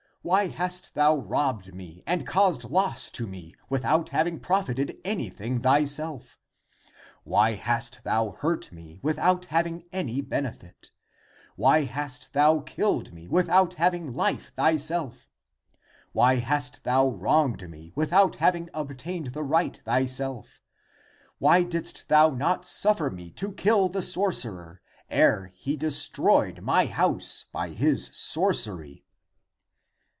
[0.23, 6.37] Why hast thou robbed me and caused loss to me without having profited anything thyself?
[7.23, 10.91] Why hast thou hurt me without having any benefit?
[11.55, 15.27] Why hast thou killed me without hav ing life thyself?
[16.11, 20.61] Why hast thou wronged me with out having obtained the right thyself?
[21.39, 26.85] Why didst thou not suffer me to kill the sorcerer, ere he de stroyed my
[26.85, 29.03] house by his sorcery?